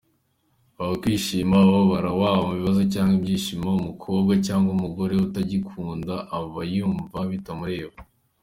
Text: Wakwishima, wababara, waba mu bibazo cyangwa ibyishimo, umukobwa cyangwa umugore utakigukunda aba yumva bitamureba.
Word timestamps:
Wakwishima, 0.79 1.55
wababara, 1.71 2.09
waba 2.19 2.39
mu 2.45 2.53
bibazo 2.59 2.81
cyangwa 2.93 3.15
ibyishimo, 3.19 3.69
umukobwa 3.81 4.31
cyangwa 4.45 4.69
umugore 4.75 5.13
utakigukunda 5.15 6.15
aba 6.37 6.61
yumva 6.73 7.19
bitamureba. 7.31 7.97